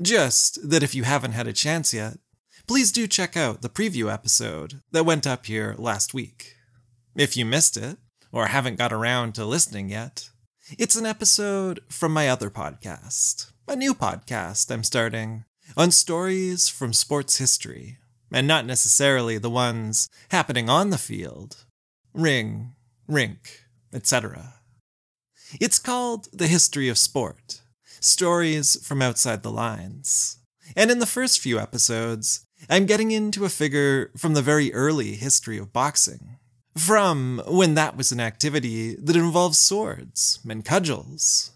[0.00, 2.18] Just that if you haven't had a chance yet,
[2.68, 6.54] please do check out the preview episode that went up here last week.
[7.16, 7.98] If you missed it,
[8.30, 10.30] or haven't got around to listening yet,
[10.78, 15.44] it's an episode from my other podcast, a new podcast I'm starting
[15.76, 17.98] on stories from sports history,
[18.30, 21.64] and not necessarily the ones happening on the field,
[22.14, 22.74] ring,
[23.08, 24.54] rink, etc.
[25.60, 27.62] It's called The History of Sport
[28.00, 30.38] stories from outside the lines.
[30.76, 35.14] And in the first few episodes, I'm getting into a figure from the very early
[35.14, 36.36] history of boxing.
[36.76, 41.52] From when that was an activity that involved swords and cudgels.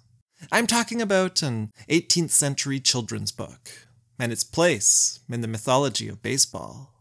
[0.50, 3.70] I'm talking about an 18th century children's book
[4.18, 6.92] and its place in the mythology of baseball.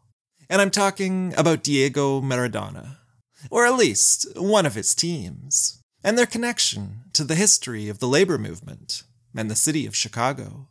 [0.50, 2.98] And I'm talking about Diego Maradona,
[3.50, 8.08] or at least one of his teams, and their connection to the history of the
[8.08, 9.04] labor movement
[9.36, 10.68] and the city of Chicago.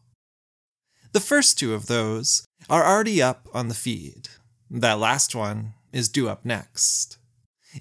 [1.12, 4.28] The first two of those are already up on the feed.
[4.70, 7.18] That last one is due up next.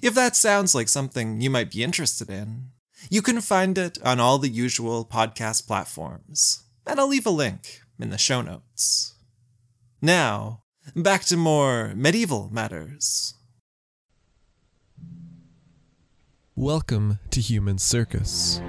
[0.02, 2.70] If that sounds like something you might be interested in,
[3.08, 7.80] you can find it on all the usual podcast platforms, and I'll leave a link
[7.98, 9.14] in the show notes.
[10.02, 10.62] Now,
[10.94, 13.34] back to more medieval matters.
[16.54, 18.60] Welcome to Human Circus.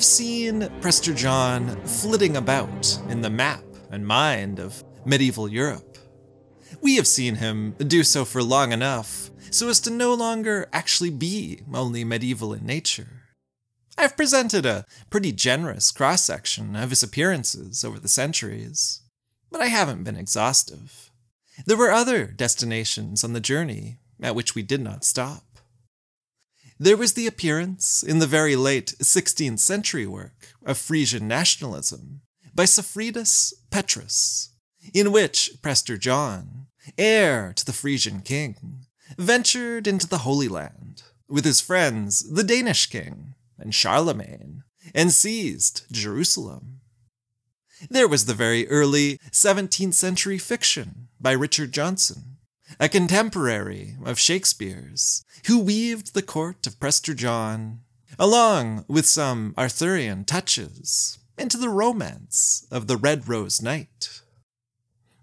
[0.00, 5.98] Have seen Prester John flitting about in the map and mind of medieval Europe.
[6.80, 11.10] We have seen him do so for long enough so as to no longer actually
[11.10, 13.24] be only medieval in nature.
[13.98, 19.02] I've presented a pretty generous cross section of his appearances over the centuries,
[19.50, 21.10] but I haven't been exhaustive.
[21.66, 25.49] There were other destinations on the journey at which we did not stop.
[26.82, 32.22] There was the appearance in the very late 16th century work of Frisian nationalism
[32.54, 34.54] by Suffridus Petrus,
[34.94, 38.86] in which Prester John, heir to the Frisian king,
[39.18, 44.62] ventured into the Holy Land with his friends, the Danish king and Charlemagne,
[44.94, 46.80] and seized Jerusalem.
[47.90, 52.29] There was the very early 17th century fiction by Richard Johnson,
[52.78, 57.80] a contemporary of Shakespeare's, who weaved the court of Prester John,
[58.18, 64.20] along with some Arthurian touches, into the romance of the Red Rose Knight.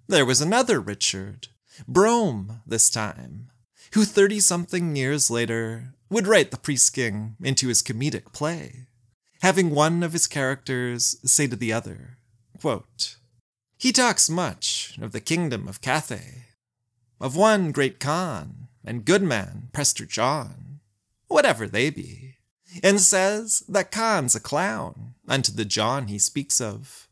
[0.07, 1.49] There was another Richard,
[1.87, 3.49] Brome this time,
[3.93, 8.87] who 30 something years later would write the Priest King into his comedic play,
[9.41, 12.17] having one of his characters say to the other,
[12.59, 13.17] quote,
[13.77, 16.46] He talks much of the kingdom of Cathay,
[17.19, 20.79] of one great Khan and good man, Prester John,
[21.27, 22.35] whatever they be,
[22.83, 27.07] and says that Khan's a clown unto the John he speaks of,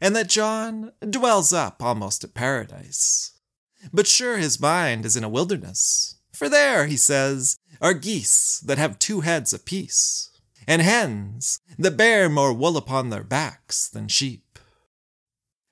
[0.00, 3.32] and that John dwells up almost at paradise.
[3.92, 8.78] But sure his mind is in a wilderness, for there, he says, are geese that
[8.78, 10.30] have two heads apiece,
[10.66, 14.58] and hens that bear more wool upon their backs than sheep.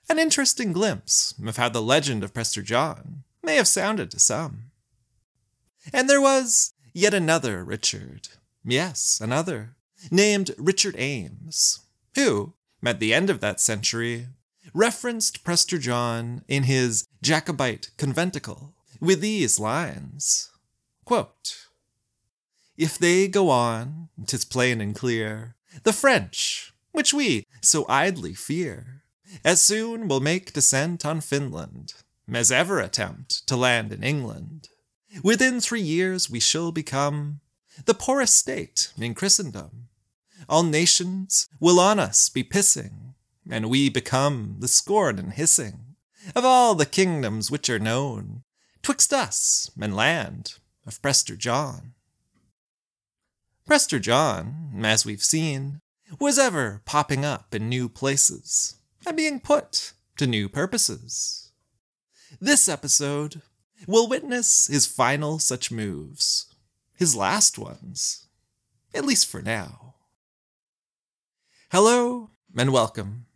[0.08, 4.64] An interesting glimpse of how the legend of Prester John may have sounded to some.
[5.90, 8.28] And there was yet another Richard,
[8.62, 9.74] yes, another,
[10.10, 11.80] named Richard Ames,
[12.14, 12.52] who,
[12.84, 14.26] at the end of that century,
[14.74, 20.50] referenced Prester John in his Jacobite conventicle with these lines
[21.06, 21.68] quote,
[22.76, 29.04] If they go on, 'tis plain and clear, the French, which we so idly fear,
[29.42, 31.94] as soon will make descent on Finland
[32.34, 34.68] as ever attempt to land in England.
[35.22, 37.40] Within three years we shall become
[37.84, 39.88] the poorest state in Christendom.
[40.48, 43.14] All nations will on us be pissing,
[43.50, 45.96] and we become the scorn and hissing
[46.34, 48.42] of all the kingdoms which are known
[48.82, 50.54] twixt us and land
[50.86, 51.94] of Prester John.
[53.66, 55.80] Prester John, as we've seen,
[56.18, 58.76] was ever popping up in new places
[59.06, 61.47] and being put to new purposes.
[62.40, 63.42] This episode
[63.88, 66.54] will witness his final such moves,
[66.94, 68.28] his last ones,
[68.94, 69.94] at least for now.
[71.72, 73.26] Hello and welcome.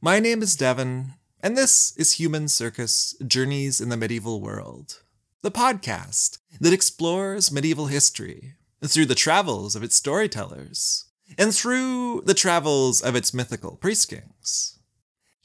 [0.00, 5.02] My name is Devon, and this is Human Circus Journeys in the Medieval World,
[5.42, 11.04] the podcast that explores medieval history through the travels of its storytellers
[11.38, 14.77] and through the travels of its mythical priest kings.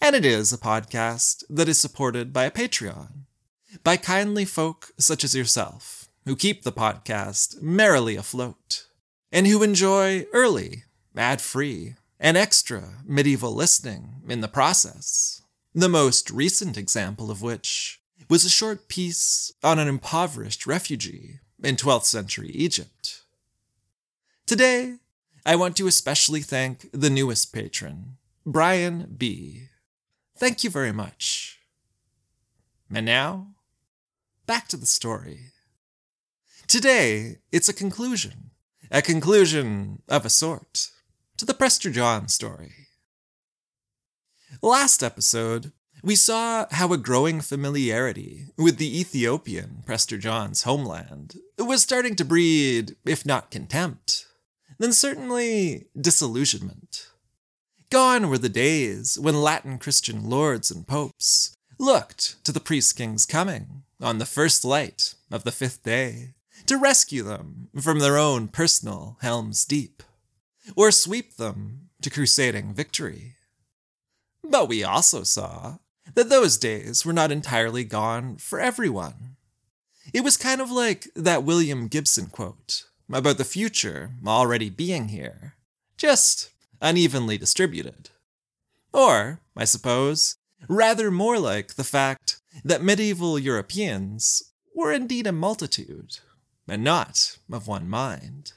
[0.03, 3.23] And it is a podcast that is supported by a Patreon,
[3.85, 8.87] by kindly folk such as yourself, who keep the podcast merrily afloat,
[9.31, 10.83] and who enjoy early,
[11.15, 15.41] ad free, and extra medieval listening in the process.
[15.73, 21.77] The most recent example of which was a short piece on an impoverished refugee in
[21.77, 23.21] 12th century Egypt.
[24.47, 24.95] Today,
[25.45, 29.69] I want to especially thank the newest patron, Brian B.
[30.43, 31.57] Thank you very much.
[32.93, 33.55] And now,
[34.45, 35.53] back to the story.
[36.67, 38.51] Today, it's a conclusion,
[38.91, 40.89] a conclusion of a sort,
[41.37, 42.73] to the Prester John story.
[44.61, 45.71] Last episode,
[46.03, 52.25] we saw how a growing familiarity with the Ethiopian Prester John's homeland was starting to
[52.25, 54.25] breed, if not contempt,
[54.77, 57.12] then certainly disillusionment.
[57.93, 63.27] Gone were the days when Latin Christian lords and popes looked to the priest king's
[63.27, 66.33] coming on the first light of the fifth day
[66.65, 70.01] to rescue them from their own personal Helm's Deep,
[70.75, 73.35] or sweep them to crusading victory.
[74.43, 75.77] But we also saw
[76.15, 79.35] that those days were not entirely gone for everyone.
[80.11, 85.53] It was kind of like that William Gibson quote about the future already being here,
[85.95, 86.49] just
[86.83, 88.11] unevenly distributed.
[88.93, 90.35] Or, I suppose,
[90.67, 96.19] rather more like the fact that medieval Europeans were indeed a multitude,
[96.67, 98.53] and not of one mind.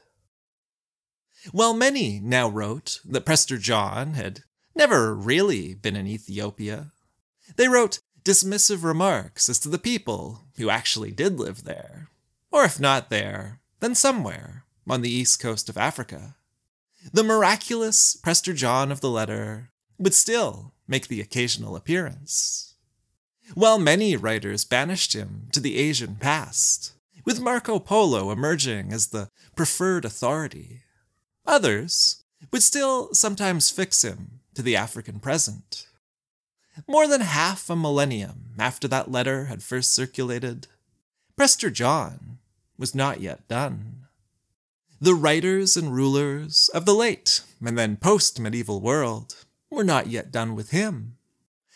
[1.53, 4.41] While many now wrote that Prester John had
[4.75, 6.93] never really been in Ethiopia,
[7.57, 12.09] they wrote dismissive remarks as to the people who actually did live there,
[12.51, 16.35] or if not there, then somewhere on the east coast of Africa.
[17.13, 22.75] The miraculous Prester John of the letter would still make the occasional appearance.
[23.55, 26.93] While many writers banished him to the Asian past,
[27.25, 30.83] with Marco Polo emerging as the preferred authority,
[31.47, 35.87] others would still sometimes fix him to the African present.
[36.89, 40.67] More than half a millennium after that letter had first circulated,
[41.37, 42.39] Prester John
[42.77, 44.06] was not yet done.
[45.01, 49.37] The writers and rulers of the late and then post medieval world
[49.71, 51.19] were not yet done with him.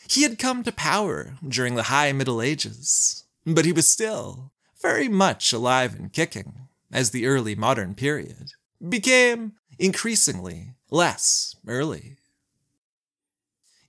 [0.08, 5.08] He had come to power during the High Middle Ages, but he was still very
[5.08, 8.52] much alive and kicking as the early modern period
[8.88, 12.16] became increasingly less early.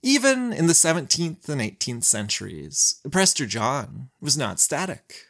[0.04, 5.26] Even in the 17th and 18th centuries, Prester John was not static.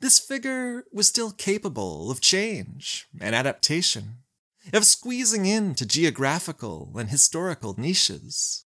[0.00, 4.18] This figure was still capable of change and adaptation,
[4.72, 8.64] of squeezing into geographical and historical niches,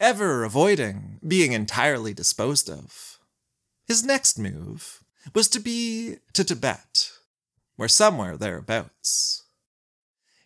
[0.00, 3.18] ever avoiding being entirely disposed of.
[3.86, 5.04] His next move
[5.34, 7.12] was to be to Tibet,
[7.78, 9.44] or somewhere thereabouts.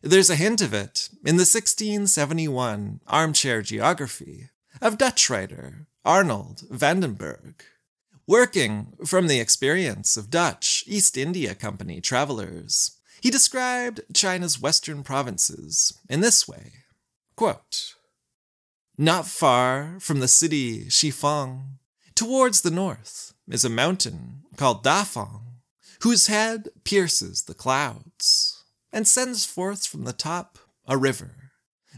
[0.02, 7.00] There's a hint of it in the 1671 armchair geography of Dutch writer Arnold van
[7.00, 7.64] den Berg.
[8.28, 15.98] Working from the experience of Dutch East India Company travelers, he described China's western provinces
[16.10, 16.72] in this way
[17.36, 17.94] quote,
[18.98, 21.78] Not far from the city Shifeng,
[22.14, 25.40] towards the north, is a mountain called Dafeng,
[26.02, 31.52] whose head pierces the clouds and sends forth from the top a river,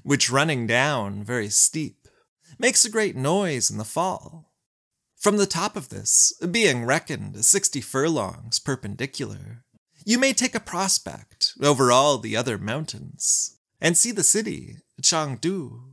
[0.04, 2.06] which running down very steep,
[2.56, 4.49] makes a great noise in the fall.
[5.20, 9.64] From the top of this, being reckoned sixty furlongs perpendicular,
[10.06, 15.92] you may take a prospect over all the other mountains and see the city, Chengdu.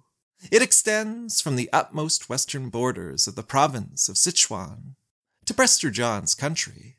[0.50, 4.96] It extends from the utmost western borders of the province of Sichuan
[5.44, 6.96] to Prester John's country.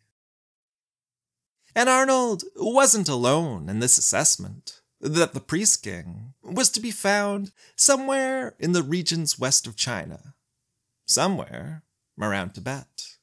[1.74, 7.52] And Arnold wasn't alone in this assessment that the priest king was to be found
[7.74, 10.34] somewhere in the regions west of China,
[11.06, 11.84] somewhere
[12.20, 13.16] around Tibet.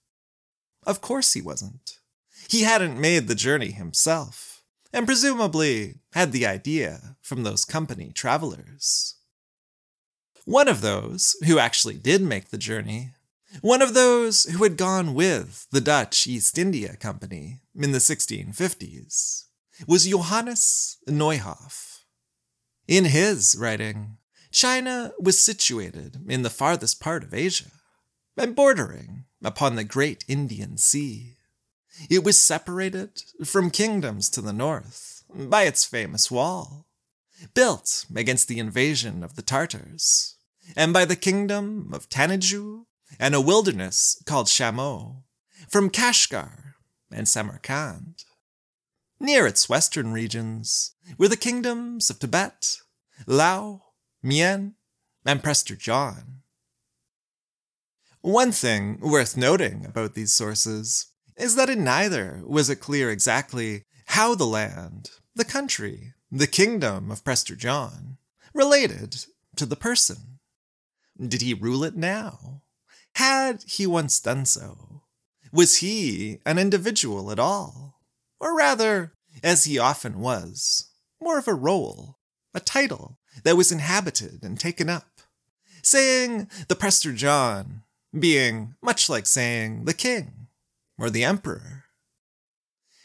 [0.85, 1.99] Of course he wasn't.
[2.47, 9.15] He hadn't made the journey himself, and presumably had the idea from those company travelers.
[10.45, 13.13] One of those who actually did make the journey,
[13.61, 19.45] one of those who had gone with the Dutch East India Company in the 1650s,
[19.87, 22.03] was Johannes Nieuhof.
[22.87, 24.17] In his writing,
[24.51, 27.71] China was situated in the farthest part of Asia
[28.37, 31.37] and bordering upon the great Indian Sea.
[32.09, 36.87] It was separated from kingdoms to the north by its famous wall,
[37.53, 40.35] built against the invasion of the Tartars,
[40.75, 42.85] and by the kingdom of Taniju
[43.19, 45.23] and a wilderness called Shamo,
[45.69, 46.73] from Kashgar
[47.11, 48.23] and Samarkand.
[49.19, 52.77] Near its western regions were the kingdoms of Tibet,
[53.25, 53.83] Lao,
[54.21, 54.75] Mien,
[55.25, 56.41] and Prester John.
[58.25, 63.83] One thing worth noting about these sources is that in neither was it clear exactly
[64.07, 68.17] how the land, the country, the kingdom of Prester John
[68.51, 69.25] related
[69.57, 70.39] to the person.
[71.21, 72.63] Did he rule it now?
[73.13, 75.03] Had he once done so?
[75.51, 77.99] Was he an individual at all?
[78.39, 79.13] Or rather,
[79.43, 80.89] as he often was,
[81.21, 82.17] more of a role,
[82.55, 85.21] a title that was inhabited and taken up,
[85.83, 87.83] saying the Prester John
[88.17, 90.47] being much like saying the king
[90.97, 91.85] or the emperor.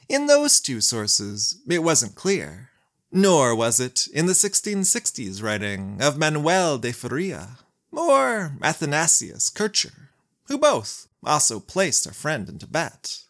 [0.08, 2.70] In those two sources, it wasn't clear,
[3.12, 7.58] nor was it in the 1660s writing of Manuel de Faria
[7.92, 10.10] or Athanasius Kircher,
[10.46, 13.24] who both also placed a friend in Tibet.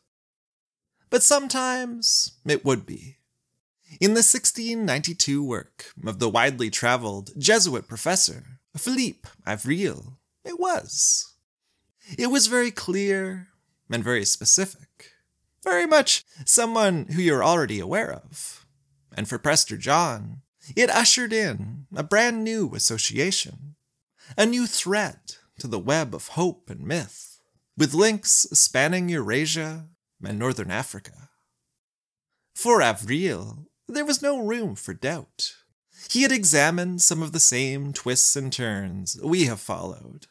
[1.08, 3.16] But sometimes it would be.
[4.00, 11.29] In the 1692 work of the widely traveled Jesuit professor Philippe Avril, it was.
[12.18, 13.48] It was very clear
[13.90, 15.12] and very specific.
[15.62, 18.66] Very much someone who you're already aware of.
[19.16, 20.42] And for Prester John,
[20.76, 23.74] it ushered in a brand new association,
[24.38, 25.18] a new thread
[25.58, 27.40] to the web of hope and myth,
[27.76, 29.88] with links spanning Eurasia
[30.24, 31.30] and Northern Africa.
[32.54, 35.54] For Avril, there was no room for doubt.
[36.10, 40.26] He had examined some of the same twists and turns we have followed,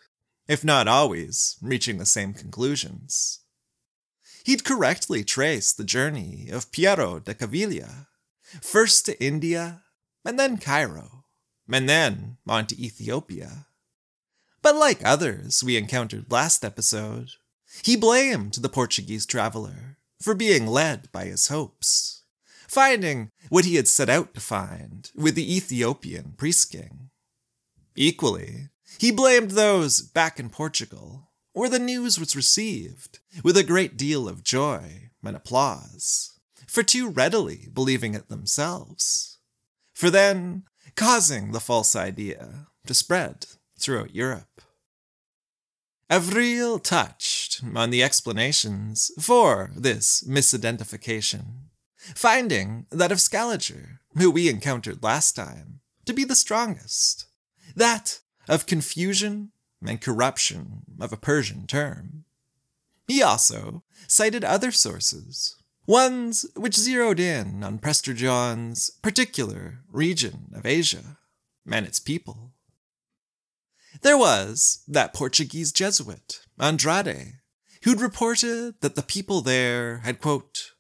[0.50, 3.40] if not always reaching the same conclusions
[4.50, 8.08] he'd correctly traced the journey of Pero da Covilhã,
[8.62, 9.84] first to India,
[10.26, 11.26] and then Cairo,
[11.72, 13.68] and then on to Ethiopia.
[14.64, 17.30] But like others we encountered last episode,
[17.84, 22.24] he blamed the Portuguese traveler for being led by his hopes,
[22.68, 27.12] finding what he had set out to find with the Ethiopian priest king.
[27.96, 33.98] Equally, he blamed those back in Portugal where the news was received with a great
[33.98, 39.40] deal of joy and applause, for too readily believing it themselves,
[39.94, 40.64] for then
[40.96, 43.46] causing the false idea to spread
[43.78, 44.62] throughout Europe.
[46.10, 51.70] Avril touched on the explanations for this misidentification,
[52.16, 57.28] finding that of Scaliger, who we encountered last time, to be the strongest,
[57.76, 59.52] that of confusion
[59.86, 62.26] and corruption of a Persian term.
[63.08, 70.66] He also cited other sources, ones which zeroed in on Prester John's particular region of
[70.66, 71.18] Asia
[71.72, 72.52] and its people.
[74.02, 77.36] There was that Portuguese Jesuit, Andrade,
[77.84, 80.72] who'd reported that the people there had, quote,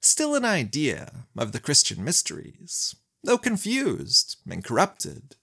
[0.00, 5.36] still an idea of the Christian mysteries, though confused and corrupted,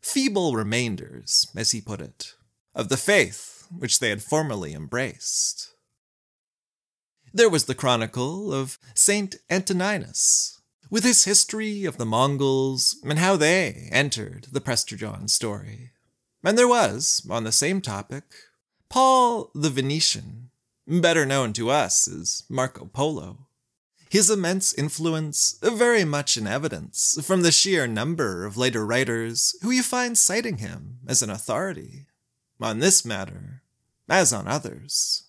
[0.00, 2.34] feeble remainders, as he put it,
[2.74, 5.72] of the faith which they had formerly embraced.
[7.32, 13.36] There was the chronicle of Saint Antoninus, with his history of the Mongols and how
[13.36, 15.90] they entered the Prester John story.
[16.42, 18.24] And there was, on the same topic,
[18.88, 20.50] Paul the Venetian,
[20.86, 23.47] better known to us as Marco Polo.
[24.10, 29.70] His immense influence very much in evidence from the sheer number of later writers who
[29.70, 32.06] you find citing him as an authority
[32.60, 33.62] on this matter,
[34.08, 35.24] as on others.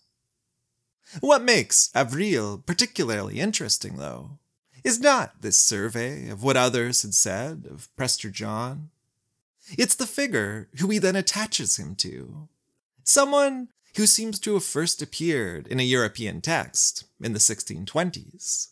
[1.19, 4.39] What makes Avril particularly interesting, though,
[4.83, 8.89] is not this survey of what others had said of Prester John.
[9.77, 12.47] It's the figure who he then attaches him to.
[13.03, 18.68] Someone who seems to have first appeared in a European text in the 1620s.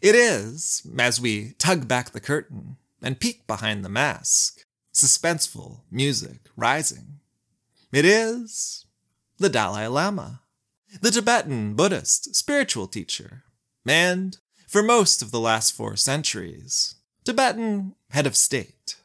[0.00, 4.64] It is, as we tug back the curtain and peek behind the mask,
[4.94, 7.18] suspenseful music rising.
[7.92, 8.86] It is
[9.38, 10.42] the Dalai Lama,
[11.00, 13.44] the Tibetan Buddhist spiritual teacher,
[13.86, 14.38] and,
[14.68, 18.96] for most of the last four centuries, Tibetan head of state.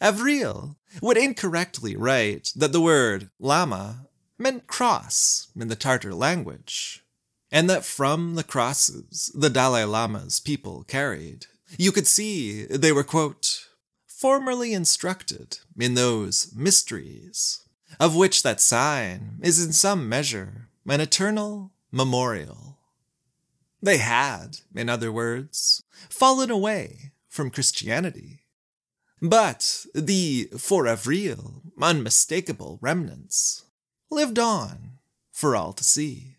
[0.00, 4.06] Avril would incorrectly write that the word lama
[4.38, 7.02] meant cross in the Tartar language,
[7.50, 11.46] and that from the crosses the Dalai Lama's people carried,
[11.78, 13.68] you could see they were, quote,
[14.06, 17.60] formerly instructed in those mysteries,
[18.00, 22.78] of which that sign is in some measure an eternal memorial.
[23.82, 28.40] They had, in other words, fallen away from Christianity.
[29.20, 33.64] But the for real, unmistakable remnants
[34.10, 34.98] lived on
[35.30, 36.35] for all to see.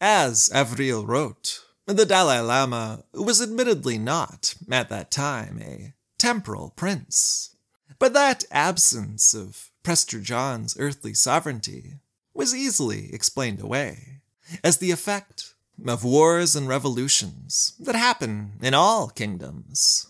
[0.00, 7.56] As Avril wrote, the Dalai Lama was admittedly not, at that time, a temporal prince,
[7.98, 11.94] but that absence of Prester John's earthly sovereignty
[12.34, 14.20] was easily explained away
[14.62, 15.54] as the effect
[15.86, 20.08] of wars and revolutions that happen in all kingdoms.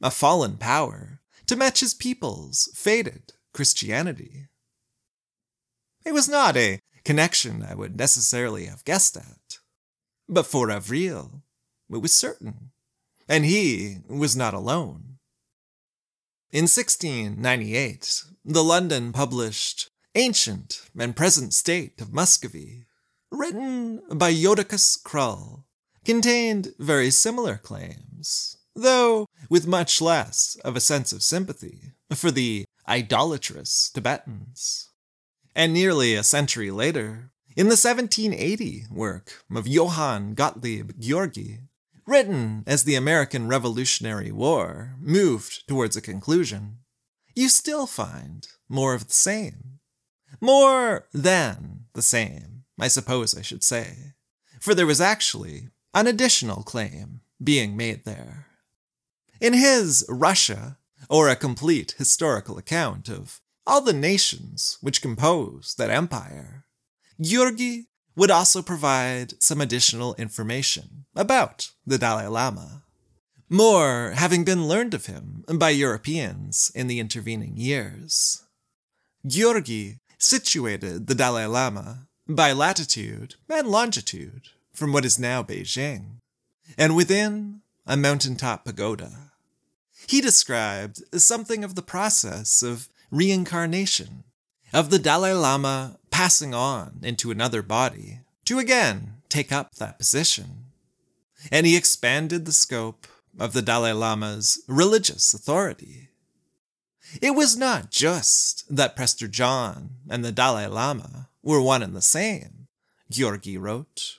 [0.00, 4.48] A fallen power to match his people's faded Christianity.
[6.04, 9.58] It was not a connection I would necessarily have guessed at.
[10.28, 11.42] But for Avril,
[11.90, 12.70] it was certain,
[13.28, 15.18] and he was not alone.
[16.50, 22.86] In 1698, the London published Ancient and Present State of Muscovy,
[23.30, 25.64] written by Jodocus Crull,
[26.04, 32.64] contained very similar claims, though with much less of a sense of sympathy for the
[32.88, 34.90] idolatrous Tibetans.
[35.54, 41.60] And nearly a century later, in the 1780 work of Johann Gottlieb Georgi,
[42.06, 46.78] written as the American Revolutionary War moved towards a conclusion,
[47.34, 49.78] you still find more of the same.
[50.40, 54.14] More than the same, I suppose I should say,
[54.60, 58.46] for there was actually an additional claim being made there.
[59.40, 65.90] In his Russia, or a complete historical account of all the nations which compose that
[65.90, 66.64] empire,
[67.20, 72.82] Georgi would also provide some additional information about the Dalai Lama,
[73.48, 78.44] more having been learned of him by Europeans in the intervening years.
[79.26, 86.20] Georgi situated the Dalai Lama by latitude and longitude from what is now Beijing,
[86.76, 89.32] and within a mountaintop pagoda.
[90.06, 94.24] He described something of the process of reincarnation,
[94.72, 100.66] of the Dalai Lama passing on into another body to again take up that position.
[101.52, 103.06] And he expanded the scope
[103.38, 106.08] of the Dalai Lama's religious authority.
[107.22, 112.02] It was not just that Prester John and the Dalai Lama were one and the
[112.02, 112.66] same,
[113.10, 114.18] Georgi wrote.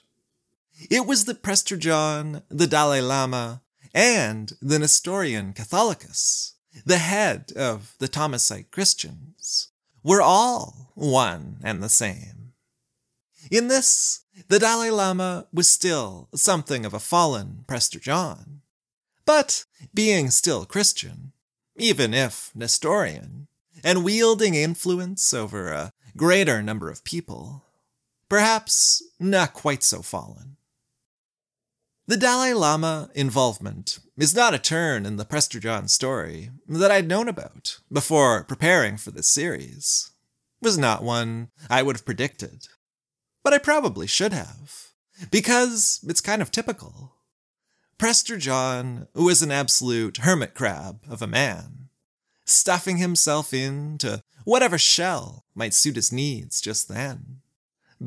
[0.90, 3.62] It was that Prester John, the Dalai Lama,
[3.94, 6.52] and the Nestorian Catholicos,
[6.84, 9.68] the head of the Thomasite Christians,
[10.02, 12.52] were all one and the same.
[13.50, 18.62] In this, the Dalai Lama was still something of a fallen Prester John,
[19.24, 21.32] but being still Christian,
[21.76, 23.48] even if Nestorian,
[23.82, 27.64] and wielding influence over a greater number of people,
[28.28, 30.55] perhaps not quite so fallen.
[32.08, 37.08] The Dalai Lama involvement is not a turn in the Prester John story that I'd
[37.08, 40.12] known about before preparing for this series.
[40.62, 42.68] It was not one I would have predicted.
[43.42, 44.92] But I probably should have,
[45.32, 47.16] because it's kind of typical.
[47.98, 51.88] Prester John was an absolute hermit crab of a man,
[52.44, 57.40] stuffing himself into whatever shell might suit his needs just then,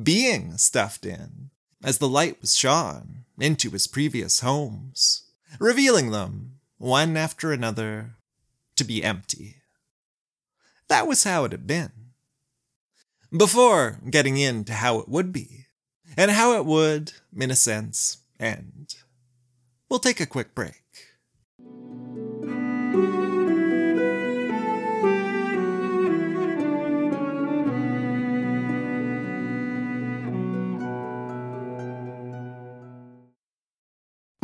[0.04, 1.50] being stuffed in
[1.84, 5.24] as the light was shone into his previous homes,
[5.60, 8.16] revealing them, one after another,
[8.76, 9.56] to be empty.
[10.88, 11.92] That was how it had been.
[13.36, 15.68] Before getting into how it would be,
[16.18, 18.96] and how it would, in a sense, end.
[19.90, 20.84] We'll take a quick break.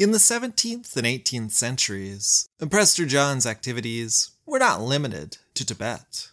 [0.00, 6.30] In the 17th and 18th centuries, Prester John's activities were not limited to Tibet.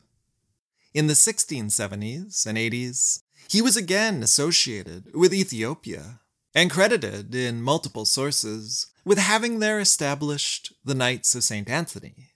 [0.94, 6.22] In the 1670s and 80s, he was again associated with Ethiopia
[6.56, 11.70] and credited in multiple sources with having there established the Knights of St.
[11.70, 12.30] Anthony.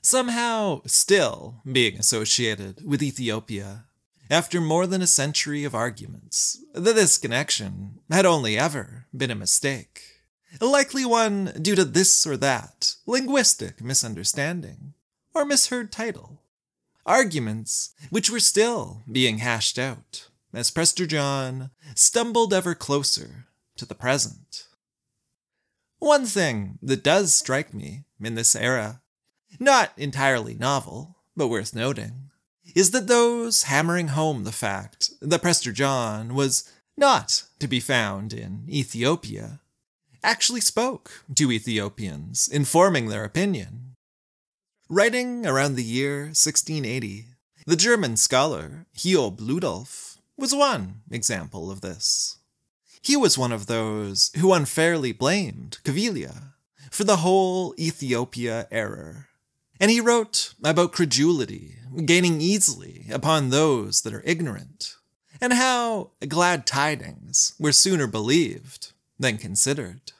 [0.00, 3.84] Somehow still being associated with Ethiopia
[4.30, 9.34] after more than a century of arguments that this connection had only ever been a
[9.34, 10.13] mistake,
[10.60, 14.94] likely one due to this or that linguistic misunderstanding
[15.34, 16.40] or misheard title.
[17.06, 23.94] Arguments which were still being hashed out as Prester John stumbled ever closer to the
[23.94, 24.66] present.
[25.98, 29.02] One thing that does strike me in this era,
[29.58, 32.30] not entirely novel, but worth noting,
[32.74, 38.32] is that those hammering home the fact that Prester John was not to be found
[38.32, 39.60] in Ethiopia
[40.24, 43.94] actually spoke to Ethiopians, informing their opinion.
[44.88, 47.26] Writing around the year 1680,
[47.66, 52.38] the German scholar Hiob Ludolf was one example of this.
[53.00, 56.54] He was one of those who unfairly blamed Covilhã
[56.90, 59.28] for the whole Ethiopia error
[59.80, 64.96] and he wrote about credulity gaining easily upon those that are ignorant,
[65.40, 70.12] and how glad tidings were sooner believed than considered.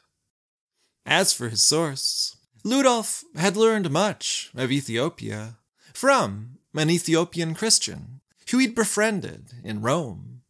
[1.06, 5.58] As for his source, Ludolf had learned much of Ethiopia
[5.92, 10.42] from an Ethiopian Christian who he'd befriended in Rome.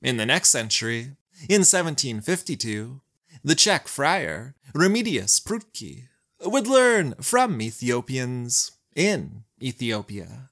[0.00, 1.16] In the next century,
[1.48, 3.00] in 1752,
[3.44, 6.08] the Czech friar Remigius Prutký
[6.44, 10.50] would learn from Ethiopians in Ethiopia.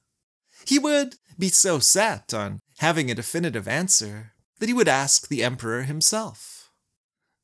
[0.64, 5.42] He would be so set on having a definitive answer that he would ask the
[5.42, 6.59] emperor himself.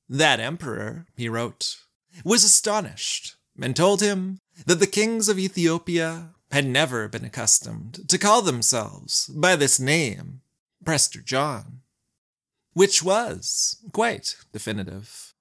[0.09, 1.77] That emperor, he wrote,
[2.25, 8.19] was astonished and told him that the kings of Ethiopia had never been accustomed to
[8.19, 10.41] call themselves by this name,
[10.85, 11.81] Prester John,
[12.73, 15.35] which was quite definitive.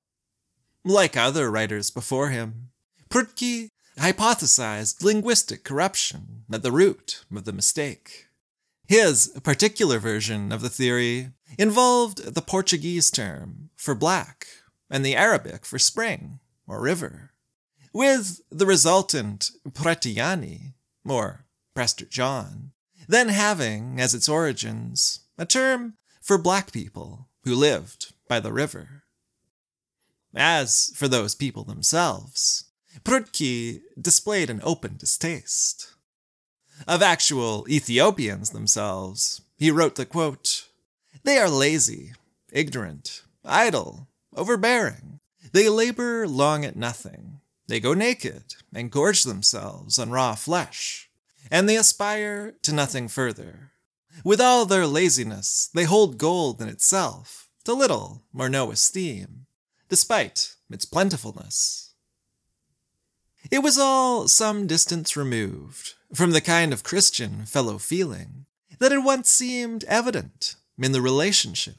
[0.83, 2.69] Like other writers before him,
[3.09, 8.27] Prutký hypothesized linguistic corruption at the root of the mistake.
[8.87, 14.47] His particular version of the theory involved the Portuguese term for black
[14.89, 17.31] and the Arabic for spring or river,
[17.93, 20.73] with the resultant Pretiani,
[21.07, 22.71] or Prester John,
[23.07, 29.03] then having as its origins a term for black people who lived by the river.
[30.35, 32.65] As for those people themselves,
[33.03, 35.93] Prutký displayed an open distaste.
[36.87, 40.64] Of actual Ethiopians themselves, he wrote the quote,
[41.25, 42.13] They are lazy,
[42.51, 45.19] ignorant, idle, overbearing.
[45.53, 47.41] They labor long at nothing.
[47.65, 51.09] They go naked and gorge themselves on raw flesh,
[51.49, 53.71] and they aspire to nothing further.
[54.23, 59.47] With all their laziness, they hold gold in itself to little or no esteem,
[59.89, 61.95] despite its plentifulness.
[63.49, 68.45] It was all some distance removed from the kind of Christian fellow feeling
[68.77, 71.77] that had once seemed evident in the relationship,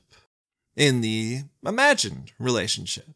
[0.75, 3.09] in the imagined relationship.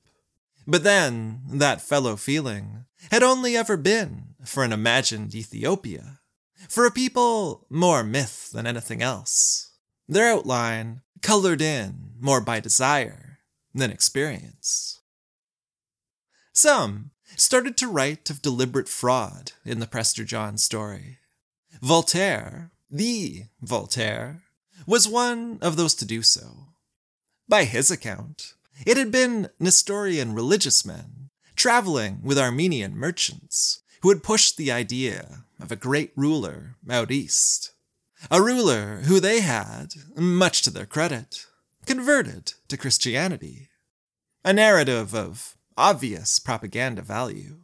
[0.66, 6.21] But then, that fellow feeling had only ever been for an imagined Ethiopia,
[6.69, 9.73] for a people more myth than anything else,
[10.09, 13.38] their outline colored in more by desire
[13.75, 15.01] than experience.
[16.53, 21.19] Some started to write of deliberate fraud in the Prester John story.
[21.81, 24.43] Voltaire, the Voltaire,
[24.87, 26.69] was one of those to do so.
[27.49, 28.55] By his account,
[28.87, 35.45] it had been Nestorian religious men traveling with Armenian merchants who had pushed the idea
[35.61, 37.73] of a great ruler out east.
[38.31, 41.47] A ruler who they had, much to their credit,
[41.87, 43.69] converted to Christianity.
[44.45, 47.61] A narrative of obvious propaganda value.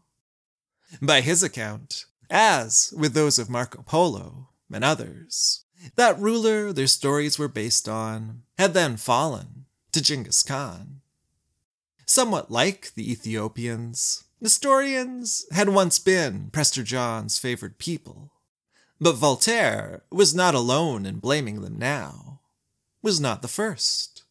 [1.00, 7.38] By his account, as with those of Marco Polo and others, that ruler their stories
[7.38, 11.00] were based on had then fallen to Genghis Khan.
[12.04, 18.32] Somewhat like the Ethiopians, Nestorians had once been Prester John's favored people,
[19.00, 22.40] but Voltaire was not alone in blaming them now,
[23.02, 24.24] was not the first.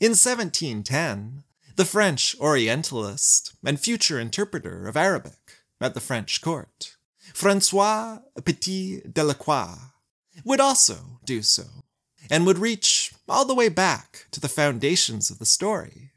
[0.00, 1.44] In 1710,
[1.76, 6.96] the French Orientalist and future interpreter of Arabic at the French court,
[7.32, 9.76] Francois Petit Delacroix,
[10.44, 11.64] would also do so,
[12.30, 16.12] and would reach all the way back to the foundations of the story,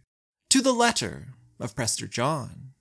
[0.49, 1.29] to the letter
[1.60, 2.73] of Prester John.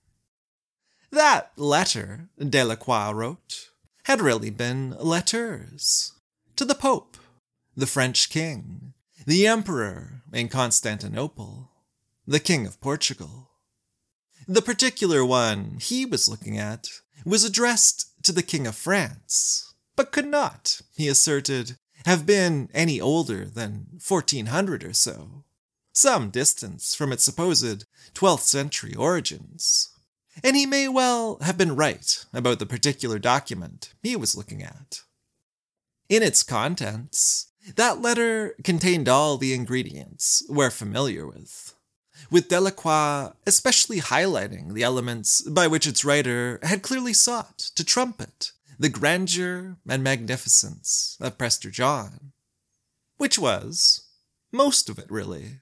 [1.10, 3.70] That letter, Delacroix wrote,
[4.04, 6.12] had really been letters
[6.56, 7.16] to the Pope,
[7.76, 8.94] the French king,
[9.26, 11.70] the Emperor in Constantinople,
[12.26, 13.50] the King of Portugal.
[14.46, 16.88] The particular one he was looking at
[17.24, 19.69] was addressed to the King of France,
[20.00, 25.44] but could not, he asserted, have been any older than 1400 or so,
[25.92, 27.84] some distance from its supposed
[28.14, 29.90] 12th century origins.
[30.42, 35.02] And he may well have been right about the particular document he was looking at.
[36.08, 41.74] In its contents, that letter contained all the ingredients we're familiar with,
[42.30, 48.52] with Delacroix especially highlighting the elements by which its writer had clearly sought to trumpet
[48.80, 52.32] the grandeur and magnificence of Prester John,
[53.18, 54.06] which was,
[54.50, 55.60] most of it really,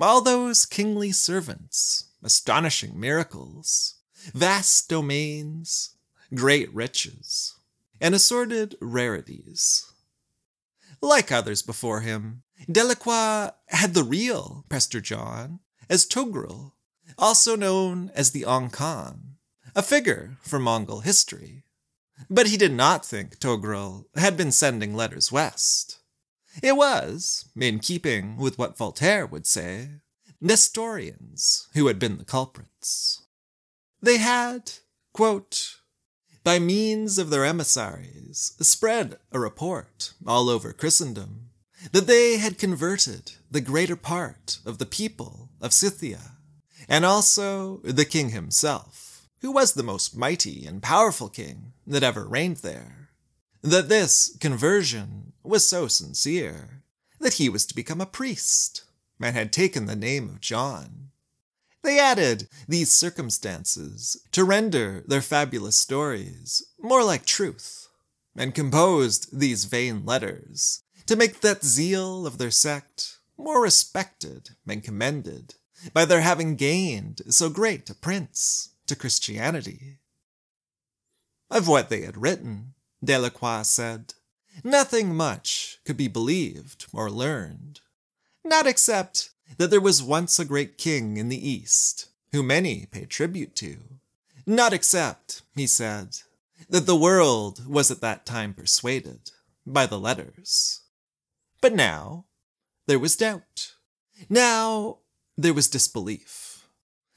[0.00, 3.96] all those kingly servants, astonishing miracles,
[4.32, 5.96] vast domains,
[6.32, 7.56] great riches,
[8.00, 9.92] and assorted rarities.
[11.00, 15.58] Like others before him, Delacroix had the real Prester John
[15.90, 16.74] as Togrul,
[17.18, 19.38] also known as the Ong Khan,
[19.74, 21.63] a figure from Mongol history.
[22.30, 25.98] But he did not think Togrul had been sending letters west.
[26.62, 29.88] It was, in keeping with what Voltaire would say,
[30.40, 33.22] Nestorians who had been the culprits.
[34.00, 34.72] They had,
[35.12, 35.76] quote,
[36.44, 41.50] by means of their emissaries, spread a report all over Christendom
[41.92, 46.32] that they had converted the greater part of the people of Scythia,
[46.88, 49.13] and also the king himself,
[49.44, 53.10] who was the most mighty and powerful king that ever reigned there,
[53.60, 56.82] that this conversion was so sincere
[57.20, 58.84] that he was to become a priest
[59.20, 61.10] and had taken the name of John.
[61.82, 67.88] They added these circumstances to render their fabulous stories more like truth,
[68.34, 74.82] and composed these vain letters to make that zeal of their sect more respected and
[74.82, 75.56] commended
[75.92, 79.98] by their having gained so great a prince to Christianity.
[81.50, 84.14] Of what they had written, Delacroix said,
[84.62, 87.80] nothing much could be believed or learned,
[88.44, 93.10] not except that there was once a great king in the East, who many paid
[93.10, 93.76] tribute to,
[94.46, 96.18] not except, he said,
[96.68, 99.30] that the world was at that time persuaded
[99.66, 100.80] by the letters.
[101.60, 102.24] But now
[102.86, 103.72] there was doubt.
[104.28, 104.98] Now
[105.36, 106.43] there was disbelief.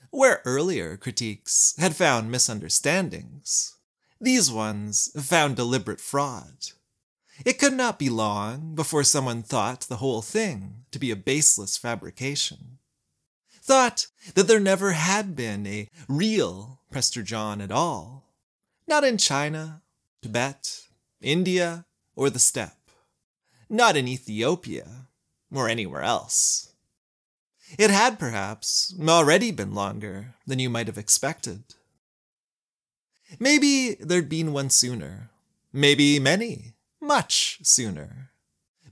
[0.10, 3.76] Where earlier critiques had found misunderstandings,
[4.20, 6.72] these ones found deliberate fraud.
[7.46, 11.78] It could not be long before someone thought the whole thing to be a baseless
[11.78, 12.80] fabrication.
[13.62, 18.34] Thought that there never had been a real Prester John at all.
[18.88, 19.82] Not in China,
[20.22, 20.88] Tibet,
[21.22, 22.72] India, or the steppe.
[23.70, 25.08] Not in Ethiopia,
[25.54, 26.74] or anywhere else.
[27.78, 31.64] It had perhaps already been longer than you might have expected.
[33.40, 35.32] Maybe there'd been one sooner.
[35.74, 38.32] Maybe many, much sooner.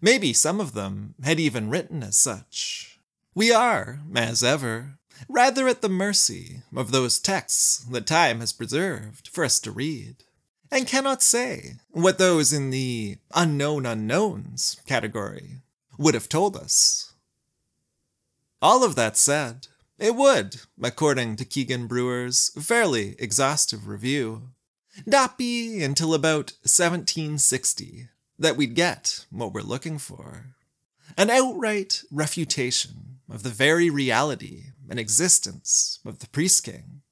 [0.01, 2.99] Maybe some of them had even written as such.
[3.33, 9.29] We are, as ever, rather at the mercy of those texts that time has preserved
[9.29, 10.17] for us to read,
[10.69, 15.61] and cannot say what those in the unknown unknowns category
[15.97, 17.13] would have told us.
[18.65, 19.67] All of that said,
[19.99, 24.49] it would, according to Keagan Brewer's fairly exhaustive review,
[25.05, 28.07] not be until about 1760
[28.39, 30.55] that we'd get what we're looking for
[31.15, 37.03] an outright refutation of the very reality and existence of the priest king.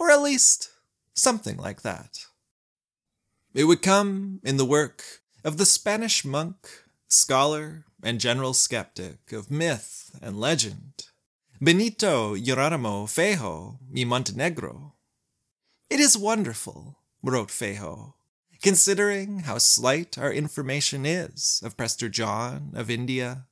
[0.00, 0.70] Or at least
[1.12, 2.24] something like that.
[3.52, 6.56] It would come in the work of the Spanish monk,
[7.06, 11.04] scholar, and general skeptic of myth and legend,
[11.60, 14.94] Benito Jeronimo Feijoo y Montenegro.
[15.90, 18.14] It is wonderful, wrote Feijoo,
[18.62, 23.46] considering how slight our information is of Prester John of India,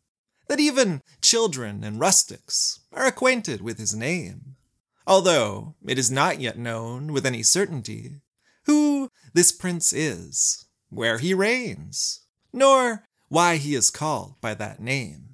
[0.49, 4.57] that even children and rustics are acquainted with his name,
[5.07, 8.21] although it is not yet known with any certainty
[8.65, 12.21] who this prince is, where he reigns,
[12.53, 15.32] nor why he is called by that name.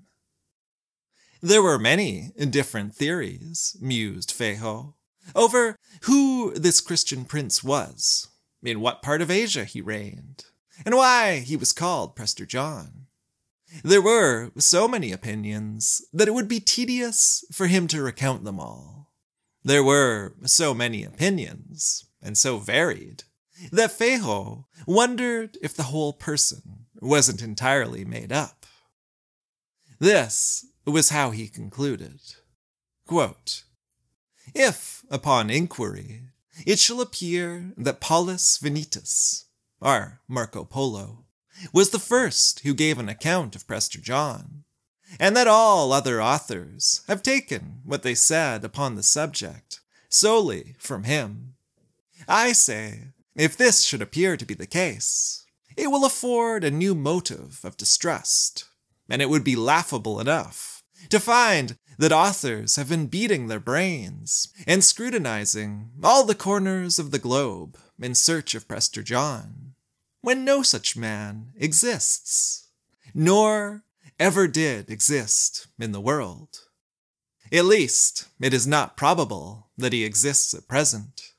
[1.40, 4.94] There were many different theories, mused Feijoo,
[5.36, 8.28] over who this Christian prince was,
[8.62, 10.46] in what part of Asia he reigned,
[10.84, 13.06] and why he was called Prester John.
[13.84, 18.58] There were so many opinions that it would be tedious for him to recount them
[18.58, 19.12] all.
[19.62, 23.24] There were so many opinions, and so varied,
[23.70, 28.66] that Feijoo wondered if the whole person wasn't entirely made up.
[30.00, 32.20] This was how he concluded.
[33.06, 33.64] Quote,
[34.54, 36.22] if, upon inquiry,
[36.66, 39.46] it shall appear that Paulus Venetus,
[39.80, 41.24] or Marco Polo,
[41.72, 44.64] was the first who gave an account of Prester John,
[45.18, 51.04] and that all other authors have taken what they said upon the subject solely from
[51.04, 51.54] him.
[52.26, 55.44] I say, if this should appear to be the case,
[55.76, 58.64] it will afford a new motive of distrust,
[59.08, 60.77] and it would be laughable enough
[61.10, 67.10] to find that authors have been beating their brains and scrutinizing all the corners of
[67.10, 69.74] the globe in search of Prester John,
[70.20, 72.68] when no such man exists,
[73.14, 73.82] nor
[74.18, 76.60] ever did exist in the world.
[77.52, 81.32] At least, it is not probable that he exists at present,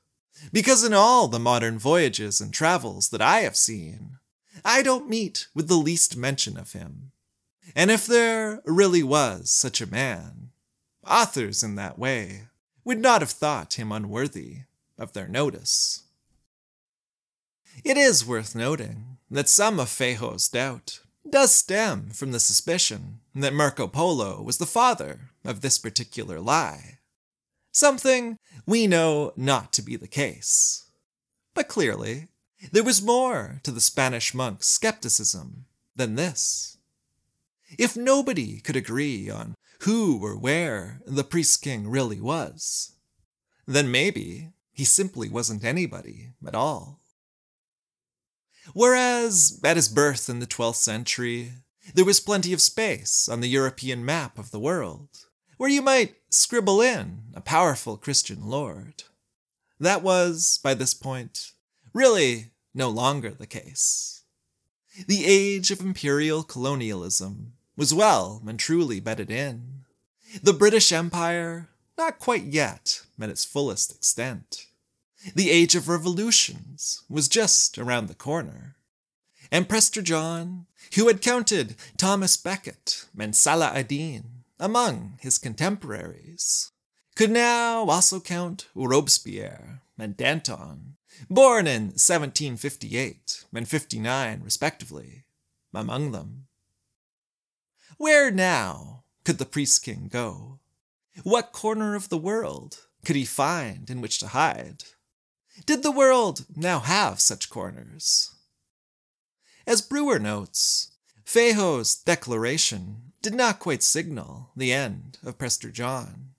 [0.52, 4.18] because in all the modern voyages and travels that I have seen,
[4.64, 7.12] I don't meet with the least mention of him.
[7.74, 10.50] And if there really was such a man,
[11.06, 12.42] Authors in that way
[12.84, 14.58] would not have thought him unworthy
[14.98, 16.04] of their notice.
[17.84, 23.54] It is worth noting that some of Feijoo's doubt does stem from the suspicion that
[23.54, 26.98] Marco Polo was the father of this particular lie.
[27.72, 30.86] Something we know not to be the case.
[31.54, 32.28] But clearly,
[32.72, 36.76] there was more to the Spanish monk's skepticism than this.
[37.78, 42.92] If nobody could agree on who or where the priest king really was,
[43.66, 47.00] then maybe he simply wasn't anybody at all.
[48.72, 51.52] Whereas at his birth in the 12th century,
[51.94, 55.08] there was plenty of space on the European map of the world
[55.56, 59.02] where you might scribble in a powerful Christian lord.
[59.78, 61.52] That was, by this point,
[61.92, 64.22] really no longer the case.
[65.06, 69.84] The age of imperial colonialism was well and truly bedded in.
[70.42, 74.66] The British Empire, not quite yet at its fullest extent.
[75.34, 78.76] The age of revolutions was just around the corner.
[79.52, 86.70] And Prester John, who had counted Thomas Becket and Salah ad-Din among his contemporaries,
[87.16, 90.96] could now also count Robespierre and Danton,
[91.28, 95.24] born in 1758 and 59 respectively,
[95.74, 96.46] among them.
[98.00, 100.58] Where now could the priest king go?
[101.22, 104.84] What corner of the world could he find in which to hide?
[105.66, 108.34] Did the world now have such corners?
[109.66, 110.92] As Brewer notes,
[111.26, 116.30] Feijoo's declaration did not quite signal the end of Prester John.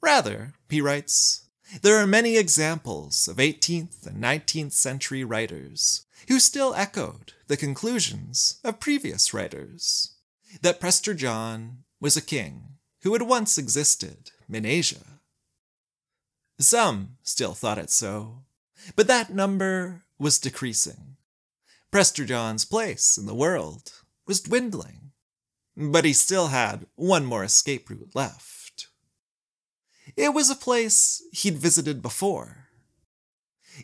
[0.00, 1.42] Rather, he writes,
[1.82, 8.58] there are many examples of 18th and 19th century writers who still echoed the conclusions
[8.64, 10.16] of previous writers
[10.62, 15.20] that Prester John was a king who had once existed in Asia.
[16.58, 18.42] Some still thought it so,
[18.96, 21.16] but that number was decreasing.
[21.90, 23.92] Prester John's place in the world
[24.26, 25.12] was dwindling,
[25.76, 28.88] but he still had one more escape route left.
[30.16, 32.68] It was a place he'd visited before.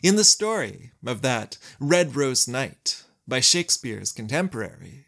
[0.03, 5.06] In the story of that Red Rose Knight by Shakespeare's contemporary,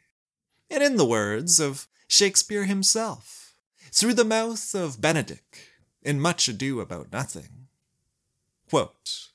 [0.69, 3.53] and in the words of Shakespeare himself,
[3.91, 5.69] through the mouth of Benedick
[6.01, 7.67] in Much Ado About Nothing.
[8.69, 9.29] Quote,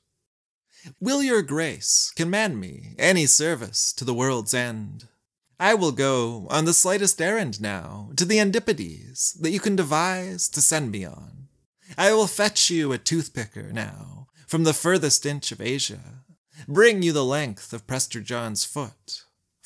[1.01, 5.09] Will your grace command me any service to the world's end?
[5.59, 10.49] I will go on the slightest errand now to the Antipodes that you can devise
[10.51, 11.49] to send me on.
[11.97, 16.24] I will fetch you a toothpicker now from the furthest inch of Asia,
[16.68, 19.22] bring you the length of Prester John's foot,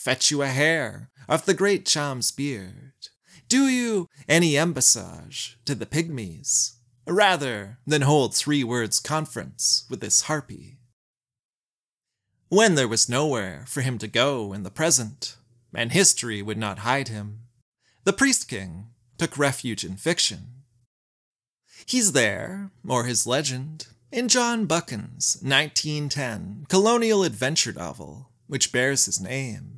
[0.08, 2.94] fetch you a hair of the great Cham's beard?
[3.46, 10.22] Do you any embassage to the pygmies, rather than hold three words conference with this
[10.22, 10.78] harpy?
[12.48, 15.36] When there was nowhere for him to go in the present,
[15.74, 17.40] and history would not hide him,
[18.04, 18.86] the priest king
[19.18, 20.62] took refuge in fiction.
[21.84, 29.20] He's there, or his legend, in John Buchan's 1910 colonial adventure novel, which bears his
[29.20, 29.77] name.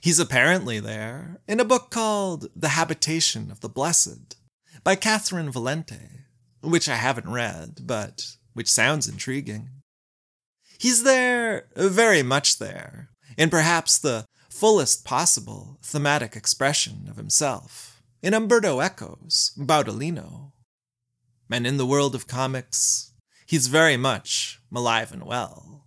[0.00, 4.36] He's apparently there in a book called The Habitation of the Blessed
[4.84, 6.24] by Catherine Valente,
[6.60, 9.70] which I haven't read, but which sounds intriguing.
[10.78, 18.34] He's there, very much there, in perhaps the fullest possible thematic expression of himself, in
[18.34, 20.52] Umberto Eco's Baudolino.
[21.50, 23.12] And in the world of comics,
[23.46, 25.84] he's very much alive and well.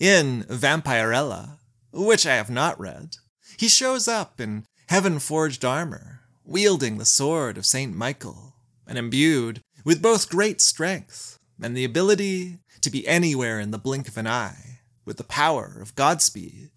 [0.00, 1.58] In Vampirella,
[1.92, 3.16] which I have not read,
[3.58, 7.94] he shows up in heaven forged armor, wielding the sword of St.
[7.94, 8.54] Michael,
[8.86, 14.08] and imbued with both great strength and the ability to be anywhere in the blink
[14.08, 16.70] of an eye with the power of Godspeed.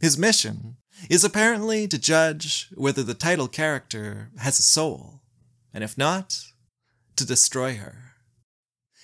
[0.00, 0.76] His mission
[1.08, 5.22] is apparently to judge whether the title character has a soul,
[5.72, 6.40] and if not,
[7.16, 8.12] to destroy her.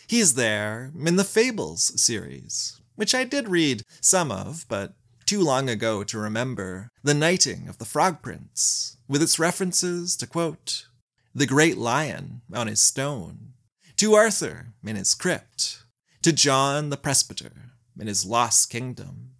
[0.07, 4.95] He's there in the Fables series, which I did read some of, but
[5.33, 10.27] too long ago to remember the knighting of the Frog Prince, with its references to,
[10.27, 10.89] quote,
[11.35, 13.55] the great lion on his stone,
[13.97, 15.85] to Arthur in his crypt,
[16.21, 19.31] to John the Presbyter in his lost kingdom.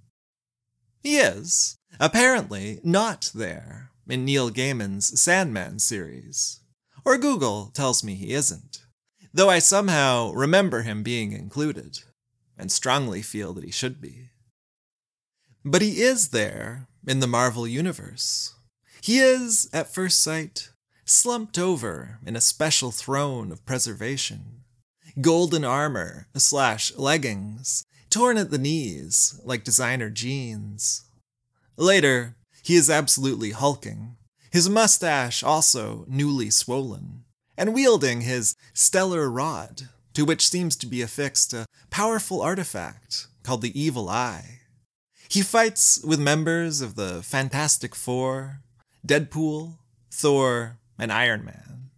[1.03, 6.61] He is, apparently, not there in Neil Gaiman's Sandman series,
[7.05, 8.79] or Google tells me he isn't,
[9.35, 11.99] though I somehow remember him being included,
[12.57, 14.31] and strongly feel that he should be.
[15.65, 18.55] But he is there in the Marvel Universe.
[19.01, 20.71] He is, at first sight,
[21.05, 24.63] slumped over in a special throne of preservation
[25.21, 31.03] golden armor slash leggings, torn at the knees like designer jeans.
[31.77, 34.17] Later, he is absolutely hulking,
[34.51, 37.25] his mustache also newly swollen,
[37.57, 43.63] and wielding his stellar rod, to which seems to be affixed a powerful artifact called
[43.63, 44.61] the Evil Eye.
[45.33, 48.61] He fights with members of the Fantastic Four,
[49.07, 49.79] Deadpool,
[50.11, 51.89] Thor, and Iron Man.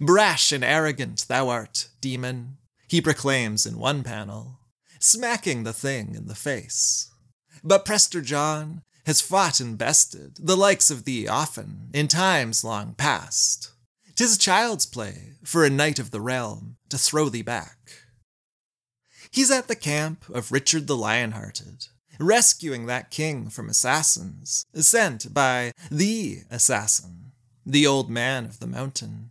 [0.00, 2.56] Brash and arrogant thou art, demon,
[2.88, 4.60] he proclaims in one panel,
[4.98, 7.10] smacking the thing in the face.
[7.62, 12.94] But Prester John has fought and bested the likes of thee often in times long
[12.94, 13.72] past.
[14.16, 17.76] Tis child's play for a knight of the realm to throw thee back.
[19.30, 21.88] He's at the camp of Richard the Lionhearted,
[22.18, 27.32] rescuing that king from assassins sent by the assassin,
[27.64, 29.30] the old man of the mountain.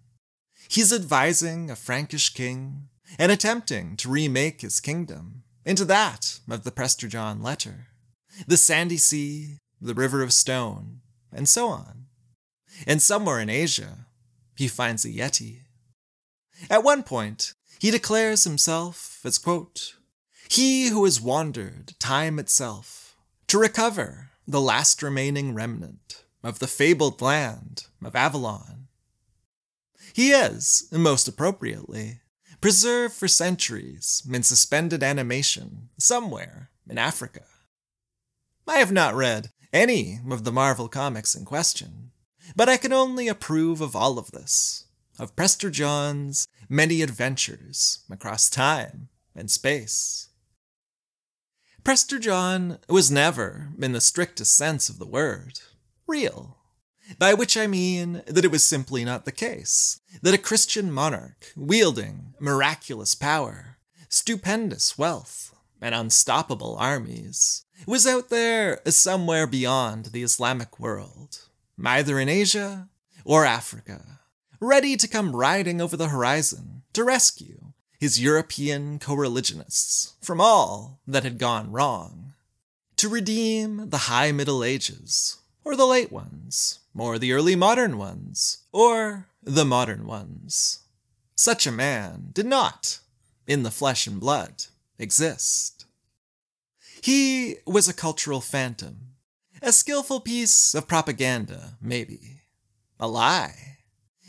[0.68, 6.72] He's advising a Frankish king and attempting to remake his kingdom into that of the
[6.72, 7.88] Prester John letter,
[8.48, 12.06] the sandy sea, the river of stone, and so on.
[12.88, 14.08] And somewhere in Asia,
[14.56, 15.60] he finds a Yeti.
[16.70, 19.96] At one point, he declares himself as, quote,
[20.56, 23.16] he who has wandered time itself
[23.47, 28.84] to recover the last remaining remnant of the fabled land of Avalon
[30.14, 32.22] he is, most appropriately,
[32.62, 37.45] preserved for centuries in suspended animation somewhere in Africa.
[38.68, 42.12] I have not read any of the Marvel comics in question,
[42.56, 44.86] but I can only approve of all of this,
[45.18, 50.30] of Prester John's many adventures across time and space.
[51.84, 55.60] Prester John was never, in the strictest sense of the word,
[56.08, 56.58] real.
[57.20, 61.52] By which I mean that it was simply not the case that a Christian monarch,
[61.58, 70.80] wielding miraculous power, stupendous wealth, and unstoppable armies, was out there somewhere beyond the Islamic
[70.80, 71.50] world,
[71.84, 72.88] either in Asia
[73.26, 74.22] or Africa,
[74.62, 77.73] ready to come riding over the horizon to rescue
[78.04, 82.34] his European co religionists from all that had gone wrong,
[82.97, 88.58] to redeem the High Middle Ages, or the late ones, or the early modern ones,
[88.74, 90.80] or the modern ones.
[91.38, 92.99] Such a man did not,
[93.47, 94.66] in the flesh and blood,
[94.99, 95.86] exist.
[97.01, 99.14] He was a cultural phantom,
[99.62, 102.41] a skillful piece of propaganda, maybe,
[102.99, 103.78] a lie,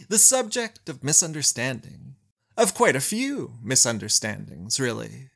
[0.08, 2.13] the subject of misunderstanding,
[2.56, 5.30] of quite a few misunderstandings, really.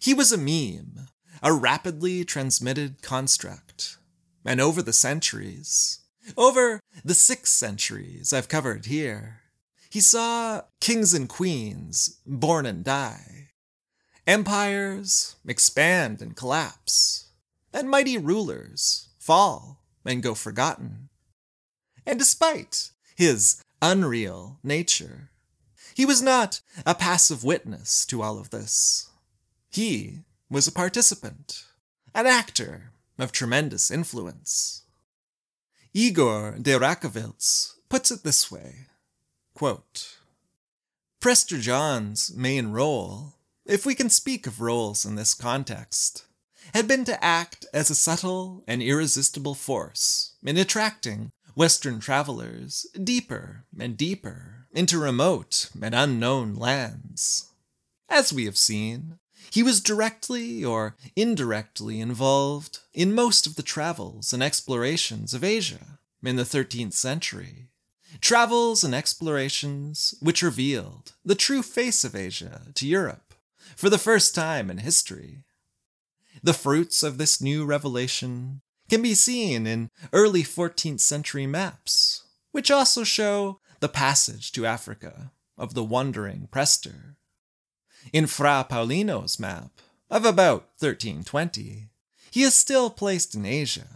[0.00, 1.08] He was a meme,
[1.42, 3.98] a rapidly transmitted construct,
[4.44, 6.00] and over the centuries,
[6.36, 9.42] over the six centuries I've covered here,
[9.90, 13.50] he saw kings and queens born and die,
[14.26, 17.30] empires expand and collapse,
[17.72, 21.08] and mighty rulers fall and go forgotten.
[22.04, 25.30] And despite his unreal nature,
[25.96, 29.08] He was not a passive witness to all of this.
[29.70, 31.64] He was a participant,
[32.14, 34.82] an actor of tremendous influence.
[35.94, 38.88] Igor de Rachewiltz puts it this way
[39.54, 40.18] quote,
[41.18, 43.32] Prester John's main role,
[43.64, 46.26] if we can speak of roles in this context,
[46.74, 53.64] had been to act as a subtle and irresistible force in attracting Western travelers deeper
[53.78, 57.50] and deeper into remote and unknown lands.
[58.08, 59.18] As we have seen,
[59.50, 65.98] he was directly or indirectly involved in most of the travels and explorations of Asia
[66.22, 67.68] in the 13th century.
[68.20, 73.34] Travels and explorations which revealed the true face of Asia to Europe
[73.76, 75.44] for the first time in history.
[76.42, 82.70] The fruits of this new revelation can be seen in early 14th century maps, which
[82.70, 87.16] also show the passage to Africa of the wandering Prester.
[88.12, 89.70] In Fra Paolino's map
[90.10, 91.88] of about 1320,
[92.30, 93.88] he is still placed in Asia.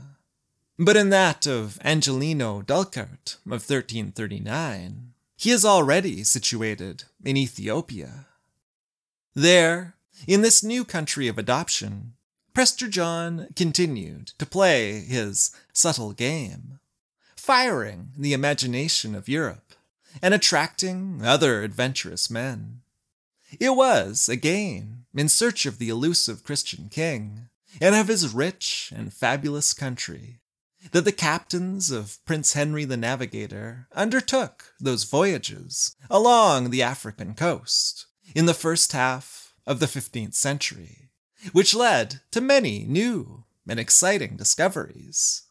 [0.78, 8.26] But in that of Angelino Dulcert of 1339, he is already situated in Ethiopia.
[9.34, 9.94] There,
[10.26, 12.14] in this new country of adoption,
[12.60, 16.78] Prester John continued to play his subtle game,
[17.34, 19.72] firing the imagination of Europe
[20.20, 22.82] and attracting other adventurous men.
[23.58, 27.48] It was, again, in search of the elusive Christian king
[27.80, 30.40] and of his rich and fabulous country
[30.92, 38.04] that the captains of Prince Henry the Navigator undertook those voyages along the African coast
[38.34, 41.09] in the first half of the 15th century
[41.52, 45.42] which led to many new and exciting discoveries.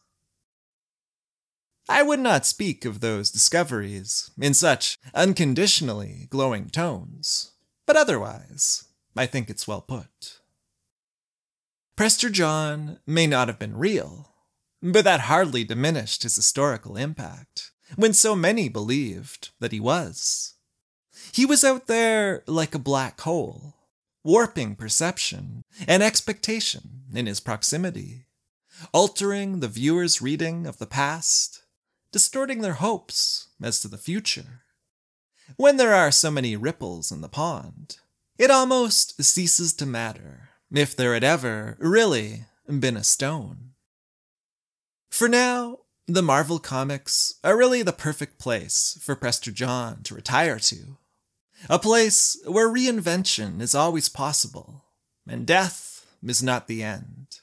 [1.88, 7.52] I would not speak of those discoveries in such unconditionally glowing tones,
[7.86, 8.84] but otherwise,
[9.16, 10.40] I think it's well put.
[11.96, 14.30] Prester John may not have been real,
[14.82, 20.54] but that hardly diminished his historical impact when so many believed that he was.
[21.32, 23.74] He was out there like a black hole,
[24.22, 28.26] warping perception and expectation in his proximity,
[28.92, 31.62] altering the viewer's reading of the past,
[32.12, 34.62] distorting their hopes as to the future.
[35.56, 37.96] When there are so many ripples in the pond,
[38.38, 43.72] it almost ceases to matter if there had ever really been a stone.
[45.10, 50.58] For now, the Marvel comics are really the perfect place for Prester John to retire
[50.58, 50.96] to
[51.68, 54.84] a place where reinvention is always possible,
[55.26, 57.40] and death is not the end.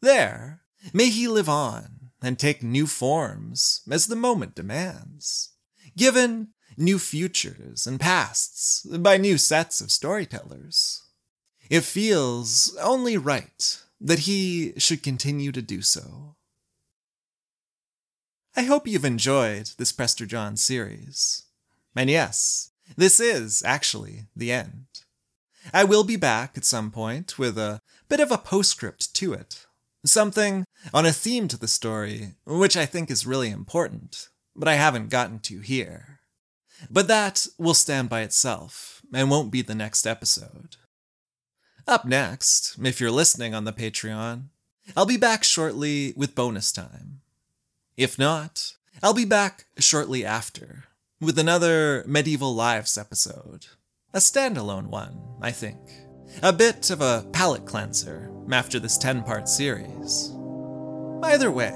[0.00, 0.62] There,
[0.92, 5.50] may he live on and take new forms as the moment demands,
[5.96, 11.02] given new futures and pasts by new sets of storytellers.
[11.68, 16.36] It feels only right that he should continue to do so.
[18.56, 21.44] I hope you've enjoyed this Prester John series.
[21.94, 24.86] And yes, this is, actually, the end.
[25.72, 29.66] I will be back at some point with a bit of a postscript to it.
[30.04, 30.64] Something
[30.94, 35.10] on a theme to the story, which I think is really important, but I haven't
[35.10, 36.20] gotten to here.
[36.88, 40.76] But that will stand by itself and won't be the next episode.
[41.86, 44.44] Up next, if you're listening on the Patreon,
[44.96, 47.20] I'll be back shortly with bonus time.
[47.96, 50.84] If not, I'll be back shortly after
[51.20, 53.66] with another Medieval Lives episode.
[54.14, 55.78] A standalone one, I think.
[56.42, 60.32] A bit of a palate cleanser after this 10 part series.
[61.22, 61.74] Either way,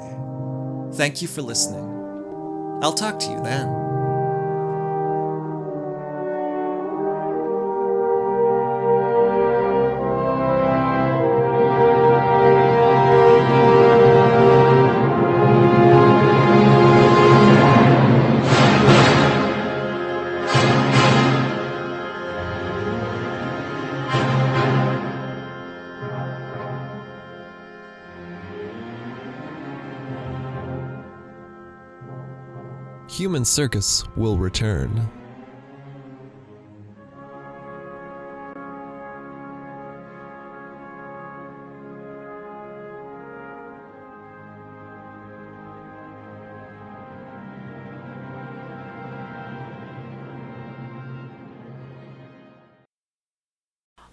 [0.95, 1.88] thank you for listening.
[2.82, 3.82] I'll talk to you then.
[33.13, 35.11] Human Circus will return.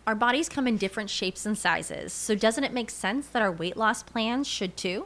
[0.06, 3.52] Our bodies come in different shapes and sizes, so doesn't it make sense that our
[3.52, 5.06] weight loss plans should too?